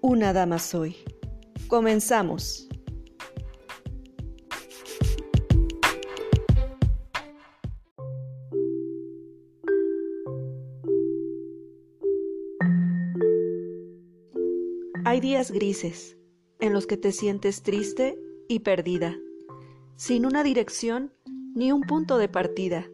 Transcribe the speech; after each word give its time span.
Una 0.00 0.32
Dama 0.32 0.60
Soy. 0.60 0.94
Comenzamos. 1.66 2.68
Hay 15.04 15.20
días 15.20 15.50
grises 15.50 16.16
en 16.60 16.72
los 16.72 16.86
que 16.86 16.96
te 16.96 17.10
sientes 17.10 17.64
triste 17.64 18.16
y 18.48 18.60
perdida, 18.60 19.18
sin 19.96 20.26
una 20.26 20.44
dirección 20.44 21.12
ni 21.56 21.72
un 21.72 21.80
punto 21.80 22.18
de 22.18 22.28
partida. 22.28 22.86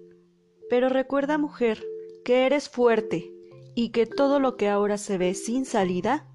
Pero 0.70 0.88
recuerda, 0.88 1.36
mujer, 1.36 1.84
que 2.24 2.46
eres 2.46 2.70
fuerte 2.70 3.30
y 3.74 3.90
que 3.90 4.06
todo 4.06 4.40
lo 4.40 4.56
que 4.56 4.70
ahora 4.70 4.96
se 4.96 5.18
ve 5.18 5.34
sin 5.34 5.66
salida 5.66 6.30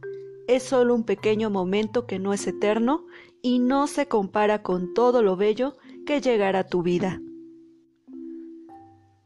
es 0.50 0.64
solo 0.64 0.96
un 0.96 1.04
pequeño 1.04 1.52
momento 1.52 2.08
que 2.08 2.18
no 2.18 2.34
es 2.34 2.48
eterno 2.48 3.06
y 3.44 3.60
no 3.60 3.86
se 3.86 4.08
compara 4.08 4.64
con 4.64 4.96
todo 4.96 5.22
lo 5.22 5.36
bello 5.36 5.78
que 6.08 6.22
llegará 6.22 6.60
a 6.60 6.68
tu 6.68 6.82
vida. 6.82 7.22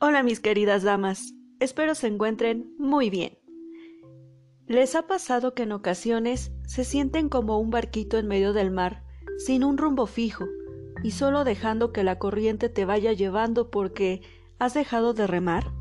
Hola 0.02 0.21
mis 0.21 0.41
queridas 0.41 0.83
damas, 0.83 1.33
espero 1.61 1.95
se 1.95 2.07
encuentren 2.07 2.75
muy 2.77 3.09
bien. 3.09 3.38
¿Les 4.67 4.95
ha 4.95 5.07
pasado 5.07 5.53
que 5.53 5.63
en 5.63 5.71
ocasiones 5.71 6.52
se 6.67 6.83
sienten 6.83 7.30
como 7.30 7.58
un 7.58 7.69
barquito 7.69 8.17
en 8.17 8.27
medio 8.27 8.52
del 8.52 8.69
mar, 8.69 9.05
sin 9.37 9.63
un 9.63 9.77
rumbo 9.77 10.08
fijo, 10.08 10.43
y 11.03 11.11
solo 11.11 11.45
dejando 11.45 11.93
que 11.93 12.03
la 12.03 12.19
corriente 12.19 12.67
te 12.67 12.83
vaya 12.83 13.13
llevando 13.13 13.69
porque 13.69 14.21
has 14.59 14.73
dejado 14.73 15.13
de 15.13 15.25
remar? 15.25 15.71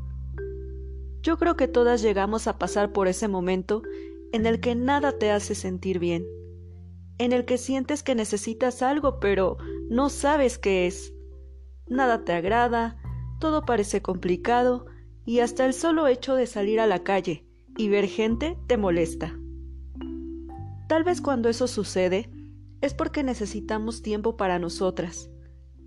Yo 1.21 1.37
creo 1.37 1.57
que 1.57 1.67
todas 1.67 2.01
llegamos 2.01 2.47
a 2.47 2.57
pasar 2.57 2.93
por 2.93 3.09
ese 3.09 3.27
momento 3.27 3.83
en 4.33 4.47
el 4.47 4.59
que 4.59 4.75
nada 4.75 5.17
te 5.17 5.31
hace 5.31 5.55
sentir 5.55 5.99
bien, 5.99 6.25
en 7.19 7.31
el 7.31 7.45
que 7.45 7.57
sientes 7.57 8.01
que 8.03 8.15
necesitas 8.15 8.81
algo 8.81 9.19
pero 9.19 9.57
no 9.89 10.09
sabes 10.09 10.57
qué 10.57 10.87
es. 10.87 11.13
Nada 11.87 12.25
te 12.25 12.33
agrada, 12.33 12.97
todo 13.39 13.63
parece 13.63 14.01
complicado 14.01 14.87
y 15.23 15.39
hasta 15.39 15.65
el 15.65 15.73
solo 15.73 16.07
hecho 16.07 16.35
de 16.35 16.47
salir 16.47 16.79
a 16.79 16.87
la 16.87 17.03
calle 17.03 17.47
y 17.77 17.89
ver 17.89 18.07
gente 18.07 18.57
te 18.67 18.75
molesta. 18.75 19.37
Tal 20.89 21.03
vez 21.03 21.21
cuando 21.21 21.47
eso 21.47 21.67
sucede 21.67 22.31
es 22.81 22.95
porque 22.95 23.23
necesitamos 23.23 24.01
tiempo 24.01 24.35
para 24.35 24.57
nosotras, 24.57 25.29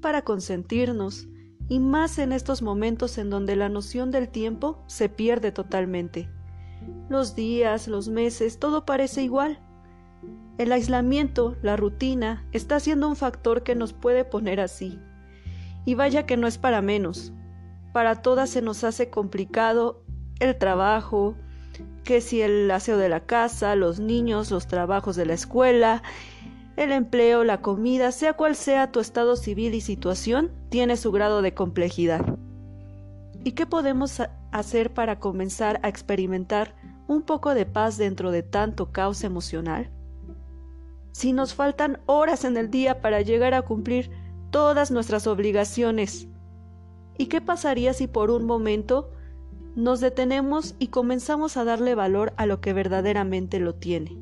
para 0.01 0.23
consentirnos, 0.23 1.29
y 1.69 1.81
más 1.81 2.21
en 2.21 2.33
estos 2.33 2.63
momentos 2.63 3.19
en 3.19 3.29
donde 3.29 3.57
la 3.57 3.69
noción 3.69 4.13
del 4.13 4.29
tiempo 4.29 4.85
se 4.87 5.09
pierde 5.09 5.51
totalmente. 5.51 6.31
Los 7.09 7.35
días, 7.35 7.89
los 7.89 8.09
meses, 8.09 8.59
todo 8.59 8.85
parece 8.85 9.23
igual. 9.23 9.61
El 10.59 10.73
aislamiento, 10.73 11.57
la 11.63 11.77
rutina, 11.77 12.47
está 12.53 12.81
siendo 12.81 13.09
un 13.09 13.17
factor 13.17 13.63
que 13.63 13.75
nos 13.75 13.93
puede 13.93 14.25
poner 14.25 14.61
así. 14.61 14.99
Y 15.85 15.95
vaya 15.95 16.27
que 16.27 16.37
no 16.37 16.47
es 16.47 16.59
para 16.59 16.83
menos. 16.83 17.33
Para 17.93 18.23
todas 18.23 18.51
se 18.51 18.63
nos 18.63 18.83
hace 18.85 19.11
complicado 19.11 20.03
el 20.41 20.57
trabajo, 20.57 21.37
que 22.05 22.21
si 22.21 22.41
el 22.43 22.71
aseo 22.71 22.99
de 22.99 23.09
la 23.09 23.21
casa, 23.21 23.75
los 23.75 24.01
niños, 24.01 24.51
los 24.51 24.67
trabajos 24.67 25.17
de 25.17 25.27
la 25.27 25.35
escuela, 25.35 26.03
el 26.77 26.93
empleo, 26.93 27.45
la 27.45 27.63
comida, 27.63 28.13
sea 28.13 28.35
cual 28.35 28.55
sea 28.55 28.93
tu 28.93 29.01
estado 29.01 29.37
civil 29.37 29.75
y 29.75 29.81
situación, 29.81 30.53
tiene 30.69 30.97
su 30.97 31.11
grado 31.11 31.43
de 31.43 31.55
complejidad. 31.55 32.39
¿Y 33.47 33.53
qué 33.53 33.65
podemos 33.65 34.21
hacer 34.51 34.93
para 34.93 35.21
comenzar 35.21 35.79
a 35.85 35.89
experimentar 35.89 36.75
un 37.07 37.23
poco 37.23 37.55
de 37.55 37.65
paz 37.65 37.97
dentro 37.97 38.33
de 38.33 38.43
tanto 38.43 38.91
caos 38.91 39.23
emocional? 39.23 39.89
Si 41.13 41.33
nos 41.33 41.55
faltan 41.55 42.01
horas 42.07 42.45
en 42.45 42.57
el 42.57 42.73
día 42.73 43.01
para 43.01 43.21
llegar 43.21 43.55
a 43.55 43.63
cumplir 43.63 44.11
todas 44.51 44.91
nuestras 44.91 45.29
obligaciones, 45.29 46.27
¿y 47.19 47.27
qué 47.27 47.41
pasaría 47.41 47.93
si 47.93 48.09
por 48.09 48.33
un 48.33 48.47
momento 48.47 49.13
nos 49.77 50.01
detenemos 50.01 50.75
y 50.81 50.89
comenzamos 50.89 51.57
a 51.57 51.63
darle 51.63 51.95
valor 51.95 52.33
a 52.37 52.47
lo 52.47 52.61
que 52.61 52.73
verdaderamente 52.73 53.61
lo 53.61 53.77
tiene? 53.77 54.19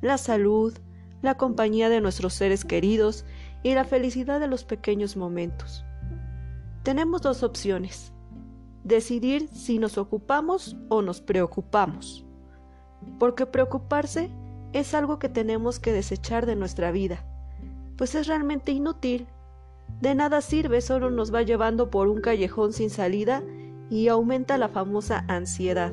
La 0.00 0.16
salud, 0.16 0.72
la 1.20 1.36
compañía 1.36 1.90
de 1.90 2.00
nuestros 2.00 2.32
seres 2.32 2.64
queridos 2.64 3.26
y 3.62 3.74
la 3.74 3.84
felicidad 3.84 4.40
de 4.40 4.46
los 4.46 4.64
pequeños 4.64 5.18
momentos. 5.18 5.84
Tenemos 6.82 7.20
dos 7.20 7.42
opciones. 7.42 8.14
Decidir 8.88 9.50
si 9.52 9.78
nos 9.78 9.98
ocupamos 9.98 10.74
o 10.88 11.02
nos 11.02 11.20
preocupamos. 11.20 12.24
Porque 13.18 13.44
preocuparse 13.44 14.30
es 14.72 14.94
algo 14.94 15.18
que 15.18 15.28
tenemos 15.28 15.78
que 15.78 15.92
desechar 15.92 16.46
de 16.46 16.56
nuestra 16.56 16.90
vida, 16.90 17.22
pues 17.98 18.14
es 18.14 18.26
realmente 18.26 18.72
inútil. 18.72 19.26
De 20.00 20.14
nada 20.14 20.40
sirve, 20.40 20.80
solo 20.80 21.10
nos 21.10 21.34
va 21.34 21.42
llevando 21.42 21.90
por 21.90 22.08
un 22.08 22.22
callejón 22.22 22.72
sin 22.72 22.88
salida 22.88 23.42
y 23.90 24.08
aumenta 24.08 24.56
la 24.56 24.70
famosa 24.70 25.22
ansiedad. 25.28 25.92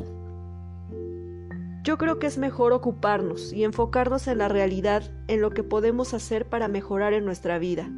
Yo 1.83 1.97
creo 1.97 2.17
que 2.17 2.27
es 2.27 2.37
mejor 2.37 2.71
ocuparnos 2.71 3.51
y 3.51 3.65
enfocarnos 3.65 4.25
en 4.29 4.37
la 4.37 4.47
realidad, 4.47 5.03
en 5.27 5.41
lo 5.41 5.49
que 5.49 5.63
podemos 5.63 6.13
hacer 6.13 6.47
para 6.47 6.69
mejorar 6.69 7.11
en 7.11 7.25
nuestra 7.25 7.59
vida. 7.59 7.89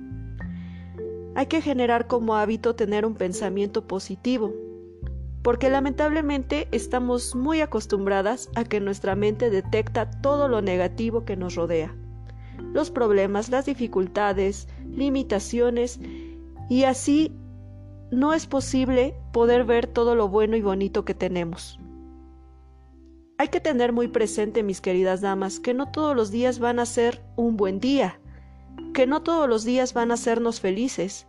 Hay 1.35 1.45
que 1.45 1.61
generar 1.61 2.07
como 2.07 2.35
hábito 2.35 2.73
tener 2.73 3.05
un 3.05 3.13
pensamiento 3.13 3.85
positivo, 3.85 4.55
porque 5.47 5.69
lamentablemente 5.69 6.67
estamos 6.73 7.33
muy 7.33 7.61
acostumbradas 7.61 8.49
a 8.55 8.65
que 8.65 8.81
nuestra 8.81 9.15
mente 9.15 9.49
detecta 9.49 10.11
todo 10.11 10.49
lo 10.49 10.61
negativo 10.61 11.23
que 11.23 11.37
nos 11.37 11.55
rodea, 11.55 11.95
los 12.73 12.91
problemas, 12.91 13.47
las 13.47 13.65
dificultades, 13.65 14.67
limitaciones, 14.91 16.01
y 16.69 16.83
así 16.83 17.31
no 18.11 18.33
es 18.33 18.45
posible 18.45 19.15
poder 19.31 19.63
ver 19.63 19.87
todo 19.87 20.15
lo 20.15 20.27
bueno 20.27 20.57
y 20.57 20.61
bonito 20.61 21.05
que 21.05 21.13
tenemos. 21.13 21.79
Hay 23.37 23.47
que 23.47 23.61
tener 23.61 23.93
muy 23.93 24.09
presente, 24.09 24.63
mis 24.63 24.81
queridas 24.81 25.21
damas, 25.21 25.61
que 25.61 25.73
no 25.73 25.89
todos 25.93 26.13
los 26.13 26.29
días 26.29 26.59
van 26.59 26.77
a 26.77 26.85
ser 26.85 27.23
un 27.37 27.55
buen 27.55 27.79
día, 27.79 28.19
que 28.93 29.07
no 29.07 29.23
todos 29.23 29.47
los 29.47 29.63
días 29.63 29.93
van 29.93 30.11
a 30.11 30.15
hacernos 30.15 30.59
felices. 30.59 31.25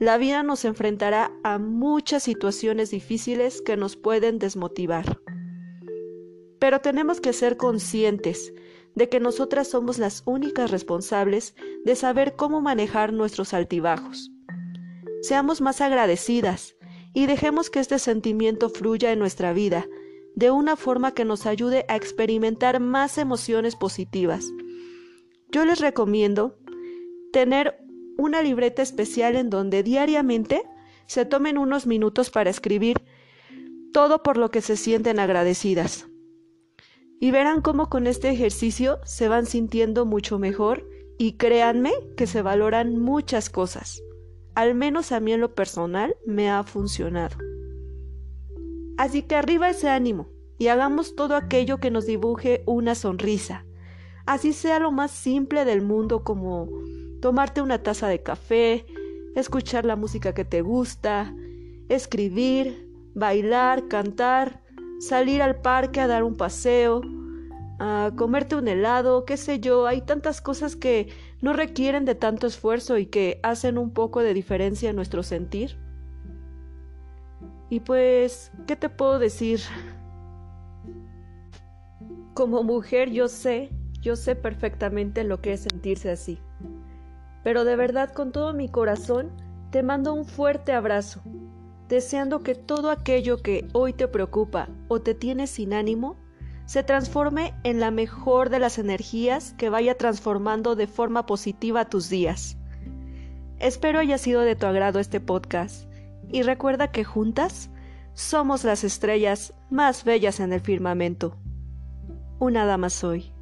La 0.00 0.16
vida 0.16 0.42
nos 0.42 0.64
enfrentará 0.64 1.30
a 1.44 1.58
muchas 1.58 2.22
situaciones 2.22 2.90
difíciles 2.90 3.60
que 3.60 3.76
nos 3.76 3.96
pueden 3.96 4.38
desmotivar. 4.38 5.20
Pero 6.58 6.80
tenemos 6.80 7.20
que 7.20 7.34
ser 7.34 7.58
conscientes 7.58 8.54
de 8.94 9.10
que 9.10 9.20
nosotras 9.20 9.68
somos 9.68 9.98
las 9.98 10.22
únicas 10.24 10.70
responsables 10.70 11.54
de 11.84 11.94
saber 11.96 12.34
cómo 12.34 12.62
manejar 12.62 13.12
nuestros 13.12 13.52
altibajos. 13.52 14.30
Seamos 15.20 15.60
más 15.60 15.82
agradecidas 15.82 16.76
y 17.12 17.26
dejemos 17.26 17.68
que 17.68 17.80
este 17.80 17.98
sentimiento 17.98 18.70
fluya 18.70 19.12
en 19.12 19.18
nuestra 19.18 19.52
vida 19.52 19.86
de 20.34 20.50
una 20.50 20.76
forma 20.76 21.12
que 21.12 21.26
nos 21.26 21.44
ayude 21.44 21.84
a 21.88 21.96
experimentar 21.96 22.80
más 22.80 23.18
emociones 23.18 23.76
positivas. 23.76 24.46
Yo 25.52 25.66
les 25.66 25.78
recomiendo 25.78 26.56
tener 27.34 27.79
una 28.20 28.42
libreta 28.42 28.82
especial 28.82 29.34
en 29.34 29.50
donde 29.50 29.82
diariamente 29.82 30.62
se 31.06 31.24
tomen 31.24 31.58
unos 31.58 31.86
minutos 31.86 32.30
para 32.30 32.50
escribir 32.50 33.00
todo 33.92 34.22
por 34.22 34.36
lo 34.36 34.50
que 34.50 34.60
se 34.60 34.76
sienten 34.76 35.18
agradecidas. 35.18 36.06
Y 37.18 37.30
verán 37.32 37.62
cómo 37.62 37.88
con 37.88 38.06
este 38.06 38.30
ejercicio 38.30 39.00
se 39.04 39.28
van 39.28 39.46
sintiendo 39.46 40.06
mucho 40.06 40.38
mejor 40.38 40.88
y 41.18 41.32
créanme 41.32 41.92
que 42.16 42.26
se 42.26 42.42
valoran 42.42 42.98
muchas 42.98 43.50
cosas. 43.50 44.00
Al 44.54 44.74
menos 44.74 45.12
a 45.12 45.20
mí 45.20 45.32
en 45.32 45.40
lo 45.40 45.54
personal 45.54 46.14
me 46.26 46.50
ha 46.50 46.62
funcionado. 46.62 47.36
Así 48.96 49.22
que 49.22 49.34
arriba 49.34 49.70
ese 49.70 49.88
ánimo 49.88 50.28
y 50.58 50.68
hagamos 50.68 51.16
todo 51.16 51.36
aquello 51.36 51.78
que 51.78 51.90
nos 51.90 52.06
dibuje 52.06 52.62
una 52.66 52.94
sonrisa. 52.94 53.64
Así 54.26 54.52
sea 54.52 54.78
lo 54.78 54.92
más 54.92 55.10
simple 55.10 55.64
del 55.64 55.82
mundo 55.82 56.22
como 56.22 56.68
tomarte 57.20 57.62
una 57.62 57.82
taza 57.82 58.08
de 58.08 58.22
café, 58.22 58.86
escuchar 59.34 59.84
la 59.84 59.96
música 59.96 60.34
que 60.34 60.44
te 60.44 60.62
gusta, 60.62 61.34
escribir, 61.88 62.88
bailar, 63.14 63.88
cantar, 63.88 64.62
salir 65.00 65.42
al 65.42 65.60
parque 65.60 66.00
a 66.00 66.06
dar 66.06 66.24
un 66.24 66.36
paseo, 66.36 67.02
a 67.78 68.12
comerte 68.16 68.56
un 68.56 68.68
helado, 68.68 69.24
qué 69.24 69.36
sé 69.36 69.60
yo, 69.60 69.86
hay 69.86 70.02
tantas 70.02 70.40
cosas 70.40 70.76
que 70.76 71.08
no 71.40 71.52
requieren 71.52 72.04
de 72.04 72.14
tanto 72.14 72.46
esfuerzo 72.46 72.98
y 72.98 73.06
que 73.06 73.40
hacen 73.42 73.78
un 73.78 73.90
poco 73.92 74.20
de 74.20 74.34
diferencia 74.34 74.90
en 74.90 74.96
nuestro 74.96 75.22
sentir. 75.22 75.78
Y 77.70 77.80
pues, 77.80 78.50
¿qué 78.66 78.76
te 78.76 78.88
puedo 78.88 79.18
decir? 79.18 79.60
Como 82.34 82.62
mujer 82.62 83.10
yo 83.10 83.28
sé, 83.28 83.70
yo 84.00 84.16
sé 84.16 84.34
perfectamente 84.34 85.24
lo 85.24 85.40
que 85.40 85.52
es 85.52 85.60
sentirse 85.60 86.10
así. 86.10 86.38
Pero 87.42 87.64
de 87.64 87.76
verdad 87.76 88.12
con 88.12 88.32
todo 88.32 88.52
mi 88.52 88.68
corazón 88.68 89.30
te 89.70 89.82
mando 89.82 90.12
un 90.12 90.24
fuerte 90.24 90.72
abrazo, 90.72 91.22
deseando 91.88 92.40
que 92.40 92.54
todo 92.54 92.90
aquello 92.90 93.42
que 93.42 93.66
hoy 93.72 93.92
te 93.92 94.08
preocupa 94.08 94.68
o 94.88 95.00
te 95.00 95.14
tiene 95.14 95.46
sin 95.46 95.72
ánimo, 95.72 96.16
se 96.66 96.82
transforme 96.84 97.52
en 97.64 97.80
la 97.80 97.90
mejor 97.90 98.48
de 98.48 98.60
las 98.60 98.78
energías 98.78 99.54
que 99.54 99.70
vaya 99.70 99.96
transformando 99.96 100.76
de 100.76 100.86
forma 100.86 101.26
positiva 101.26 101.88
tus 101.88 102.08
días. 102.08 102.56
Espero 103.58 103.98
haya 103.98 104.18
sido 104.18 104.42
de 104.42 104.54
tu 104.54 104.66
agrado 104.66 105.00
este 105.00 105.20
podcast 105.20 105.90
y 106.30 106.42
recuerda 106.42 106.92
que 106.92 107.04
juntas 107.04 107.70
somos 108.14 108.64
las 108.64 108.84
estrellas 108.84 109.52
más 109.68 110.04
bellas 110.04 110.40
en 110.40 110.52
el 110.52 110.60
firmamento. 110.60 111.36
Una 112.38 112.64
dama 112.64 112.88
soy. 112.88 113.32